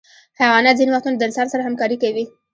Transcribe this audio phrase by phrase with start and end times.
[0.39, 2.25] حیوانات ځینې وختونه د انسان سره همکاري کوي.